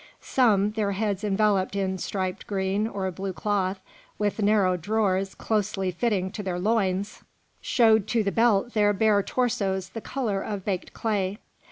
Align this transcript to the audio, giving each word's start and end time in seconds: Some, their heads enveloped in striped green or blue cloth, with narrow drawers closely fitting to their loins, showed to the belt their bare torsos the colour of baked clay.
Some, 0.19 0.71
their 0.71 0.93
heads 0.93 1.23
enveloped 1.23 1.75
in 1.75 1.99
striped 1.99 2.47
green 2.47 2.87
or 2.87 3.11
blue 3.11 3.33
cloth, 3.33 3.79
with 4.17 4.41
narrow 4.41 4.75
drawers 4.75 5.35
closely 5.35 5.91
fitting 5.91 6.31
to 6.31 6.41
their 6.41 6.57
loins, 6.57 7.21
showed 7.61 8.07
to 8.07 8.23
the 8.23 8.31
belt 8.31 8.73
their 8.73 8.93
bare 8.93 9.21
torsos 9.21 9.89
the 9.89 10.01
colour 10.01 10.41
of 10.41 10.65
baked 10.65 10.91
clay. 10.93 11.37